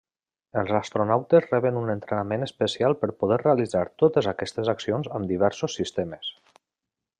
Els 0.59 0.69
astronautes 0.77 1.45
reben 1.51 1.77
un 1.81 1.91
entrenament 1.95 2.45
especial 2.45 2.97
per 3.03 3.11
poder 3.21 3.39
realitzar 3.43 3.83
totes 4.05 4.31
aquestes 4.35 4.75
accions 4.75 5.13
amb 5.21 5.33
diversos 5.37 5.81
sistemes. 5.83 6.35